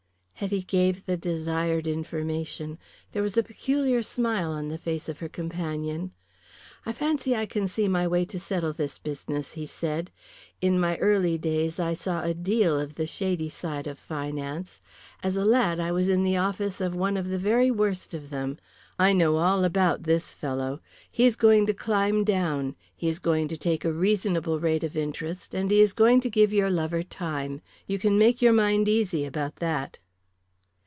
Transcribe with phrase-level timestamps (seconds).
[0.33, 2.79] Hetty gave the desired information.
[3.11, 6.13] There was a peculiar smile on the face of her companion.
[6.83, 10.09] "I fancy I can see my way to settle this business," he said.
[10.59, 14.81] "In my early days I saw a deal of the shady side of finance
[15.21, 18.31] as a lad I was in the office of one of the very worst of
[18.31, 18.57] them.
[18.97, 20.79] I know all about this fellow.
[21.11, 24.97] He is going to climb down, he is going to take a reasonable rate of
[24.97, 27.61] interest, and he is going to give your lover time.
[27.85, 29.99] You can make your mind easy about that."